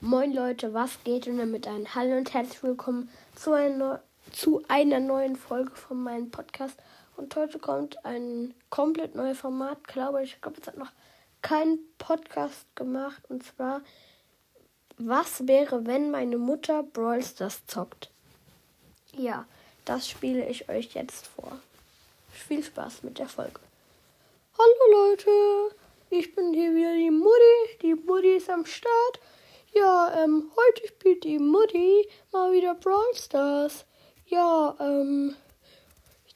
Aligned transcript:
Moin 0.00 0.32
Leute, 0.32 0.72
was 0.74 1.02
geht 1.02 1.26
und 1.26 1.38
damit 1.38 1.66
ein 1.66 1.92
Hallo 1.92 2.16
und 2.16 2.32
herzlich 2.32 2.62
willkommen 2.62 3.10
zu 3.34 3.50
einer, 3.50 4.00
zu 4.30 4.62
einer 4.68 5.00
neuen 5.00 5.34
Folge 5.34 5.74
von 5.74 6.00
meinem 6.00 6.30
Podcast. 6.30 6.78
Und 7.16 7.34
heute 7.34 7.58
kommt 7.58 8.04
ein 8.04 8.54
komplett 8.70 9.16
neues 9.16 9.38
Format, 9.38 9.88
glaube 9.88 10.22
ich. 10.22 10.34
Ich 10.34 10.40
glaube, 10.40 10.60
es 10.60 10.68
hat 10.68 10.78
noch 10.78 10.92
kein 11.42 11.80
Podcast 11.98 12.64
gemacht. 12.76 13.20
Und 13.28 13.42
zwar, 13.42 13.80
was 14.98 15.48
wäre, 15.48 15.84
wenn 15.84 16.12
meine 16.12 16.38
Mutter 16.38 16.84
Brawl 16.84 17.24
Stars 17.24 17.66
zockt? 17.66 18.08
Ja, 19.16 19.46
das 19.84 20.08
spiele 20.08 20.48
ich 20.48 20.68
euch 20.68 20.94
jetzt 20.94 21.26
vor. 21.26 21.58
Viel 22.30 22.62
Spaß 22.62 23.02
mit 23.02 23.18
der 23.18 23.28
Folge. 23.28 23.58
Hallo 24.56 25.08
Leute, 25.08 25.74
ich 26.10 26.36
bin 26.36 26.54
hier 26.54 26.72
wieder 26.72 26.94
die 26.94 27.10
Mutti. 27.10 27.78
Die 27.82 27.94
Mutti 27.96 28.36
ist 28.36 28.48
am 28.48 28.64
Start. 28.64 29.18
Ja, 29.72 30.24
ähm, 30.24 30.50
heute 30.56 30.88
spielt 30.88 31.24
die 31.24 31.38
Mutti 31.38 32.08
mal 32.32 32.52
wieder 32.52 32.74
Brawl 32.74 33.14
Stars. 33.14 33.84
Ja, 34.26 34.76
ähm, 34.80 35.36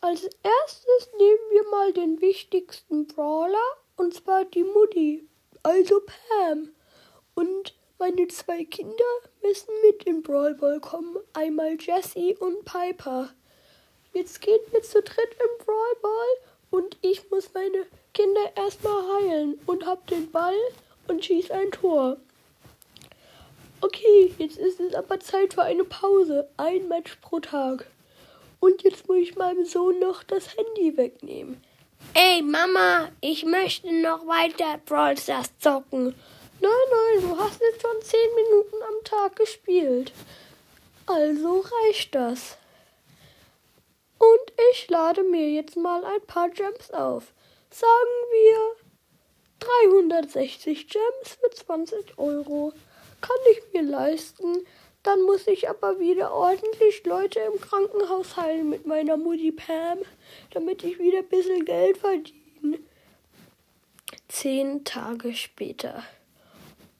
als 0.00 0.22
erstes 0.22 1.10
nehmen 1.18 1.50
wir 1.50 1.68
mal 1.70 1.92
den 1.92 2.20
wichtigsten 2.20 3.06
Brawler, 3.06 3.58
und 3.96 4.14
zwar 4.14 4.44
die 4.44 4.64
Mutti, 4.64 5.26
also 5.62 6.00
Pam. 6.00 6.70
Und 7.34 7.74
meine 7.98 8.28
zwei 8.28 8.64
Kinder 8.64 8.94
müssen 9.42 9.72
mit 9.84 10.04
in 10.04 10.22
Brawl 10.22 10.54
Ball 10.54 10.80
kommen, 10.80 11.16
einmal 11.32 11.76
Jessie 11.80 12.36
und 12.36 12.64
Piper. 12.64 13.30
Jetzt 14.12 14.40
gehen 14.40 14.60
wir 14.70 14.82
zu 14.82 15.02
dritt 15.02 15.36
im 15.38 15.64
Brawl 15.64 15.96
Ball 16.00 16.36
und 16.70 16.96
ich 17.00 17.30
muss 17.30 17.52
meine 17.54 17.86
Kinder 18.14 18.52
erstmal 18.54 19.02
heilen 19.16 19.60
und 19.66 19.84
hab 19.84 20.06
den 20.06 20.30
Ball 20.30 20.56
und 21.08 21.24
schieß 21.24 21.50
ein 21.50 21.70
Tor. 21.70 22.18
Okay, 23.80 24.34
jetzt 24.38 24.56
ist 24.56 24.80
es 24.80 24.94
aber 24.94 25.20
Zeit 25.20 25.54
für 25.54 25.62
eine 25.62 25.84
Pause. 25.84 26.48
Ein 26.56 26.88
Match 26.88 27.16
pro 27.16 27.40
Tag. 27.40 27.86
Und 28.58 28.82
jetzt 28.82 29.06
muss 29.06 29.18
ich 29.18 29.36
meinem 29.36 29.66
Sohn 29.66 29.98
noch 29.98 30.22
das 30.22 30.56
Handy 30.56 30.96
wegnehmen. 30.96 31.62
Ey, 32.14 32.40
Mama, 32.42 33.10
ich 33.20 33.44
möchte 33.44 33.92
noch 33.92 34.26
weiter 34.26 34.80
Brawl 34.86 35.18
Stars 35.18 35.50
zocken. 35.58 36.14
Nein, 36.60 36.70
nein, 36.90 37.22
du 37.22 37.38
hast 37.38 37.60
jetzt 37.60 37.82
schon 37.82 38.00
zehn 38.02 38.34
Minuten 38.34 38.76
am 38.82 39.04
Tag 39.04 39.36
gespielt. 39.36 40.12
Also 41.06 41.64
reicht 41.84 42.14
das. 42.14 42.56
Und 44.18 44.52
ich 44.72 44.88
lade 44.88 45.22
mir 45.22 45.50
jetzt 45.50 45.76
mal 45.76 46.02
ein 46.04 46.22
paar 46.26 46.48
Gems 46.48 46.90
auf. 46.92 47.34
Sagen 47.70 47.92
wir 48.32 48.76
360 49.60 50.88
Gems 50.88 51.38
für 51.40 51.50
20 51.50 52.18
Euro 52.18 52.72
kann 53.20 53.36
ich 53.52 53.62
mir 53.72 53.82
leisten. 53.82 54.66
Dann 55.02 55.22
muss 55.22 55.46
ich 55.46 55.68
aber 55.68 56.00
wieder 56.00 56.32
ordentlich 56.32 57.04
Leute 57.04 57.38
im 57.40 57.60
Krankenhaus 57.60 58.36
heilen 58.36 58.68
mit 58.68 58.86
meiner 58.86 59.16
Mutti 59.16 59.52
Pam, 59.52 59.98
damit 60.50 60.82
ich 60.82 60.98
wieder 60.98 61.18
ein 61.18 61.28
bisschen 61.28 61.64
Geld 61.64 61.98
verdiene. 61.98 62.80
Zehn 64.28 64.84
Tage 64.84 65.32
später. 65.34 66.02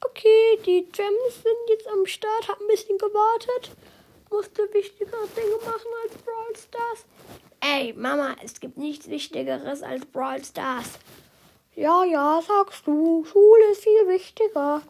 Okay, 0.04 0.58
die 0.64 0.86
Gems 0.92 1.34
sind 1.34 1.68
jetzt 1.68 1.88
am 1.88 2.06
Start, 2.06 2.48
hab 2.48 2.60
ein 2.60 2.68
bisschen 2.68 2.96
gewartet. 2.96 3.72
Musste 4.30 4.72
wichtigere 4.72 5.26
Dinge 5.36 5.56
machen 5.64 5.90
als 6.04 6.22
Brawl 6.22 6.56
Stars. 6.56 7.04
Ey, 7.60 7.92
Mama, 7.94 8.36
es 8.44 8.60
gibt 8.60 8.76
nichts 8.76 9.08
Wichtigeres 9.08 9.82
als 9.82 10.06
Brawl 10.06 10.44
Stars. 10.44 10.98
Ja, 11.74 12.04
ja, 12.04 12.40
sagst 12.46 12.86
du. 12.86 13.24
Schule 13.24 13.72
ist 13.72 13.82
viel 13.82 14.06
wichtiger. 14.06 14.82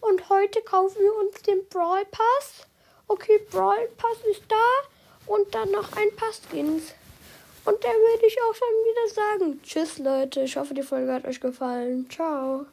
Und 0.00 0.28
heute 0.28 0.60
kaufen 0.62 1.00
wir 1.00 1.14
uns 1.16 1.42
den 1.42 1.66
Brawl 1.68 2.04
Pass. 2.06 2.66
Okay, 3.06 3.40
Brawl 3.50 3.88
Pass 3.96 4.18
ist 4.30 4.42
da. 4.48 5.32
Und 5.32 5.54
dann 5.54 5.70
noch 5.70 5.92
ein 5.96 6.14
paar 6.16 6.32
Skins. 6.32 6.94
Und 7.64 7.84
dann 7.84 7.92
würde 7.92 8.26
ich 8.26 8.38
auch 8.42 8.54
schon 8.54 8.68
wieder 8.68 9.14
sagen. 9.14 9.60
Tschüss, 9.62 9.98
Leute. 9.98 10.42
Ich 10.42 10.56
hoffe, 10.56 10.72
die 10.72 10.82
Folge 10.82 11.12
hat 11.12 11.26
euch 11.26 11.40
gefallen. 11.40 12.08
Ciao. 12.10 12.66